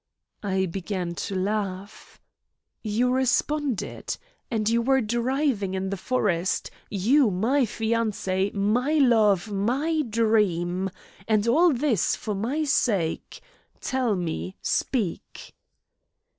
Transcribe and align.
I 0.41 0.65
began 0.65 1.13
to 1.13 1.35
laugh. 1.35 2.19
"You 2.81 3.11
responded? 3.11 4.17
And 4.49 4.67
you 4.67 4.81
were 4.81 4.99
driving 4.99 5.75
in 5.75 5.91
the 5.91 5.95
forest 5.95 6.71
you, 6.89 7.29
my 7.29 7.67
fiancee, 7.67 8.49
my 8.55 8.93
love, 8.93 9.51
my 9.51 10.01
dream! 10.01 10.89
And 11.27 11.47
all 11.47 11.71
this 11.71 12.15
for 12.15 12.33
my 12.33 12.63
sake? 12.63 13.41
Tell 13.79 14.15
me! 14.15 14.55
Speak!" 14.63 15.53